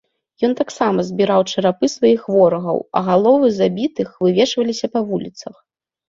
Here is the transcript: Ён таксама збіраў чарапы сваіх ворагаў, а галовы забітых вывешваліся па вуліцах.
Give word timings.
Ён 0.47 0.51
таксама 0.59 1.03
збіраў 1.09 1.41
чарапы 1.53 1.85
сваіх 1.97 2.21
ворагаў, 2.37 2.77
а 2.99 3.05
галовы 3.11 3.51
забітых 3.59 4.09
вывешваліся 4.27 4.93
па 4.97 5.05
вуліцах. 5.13 5.55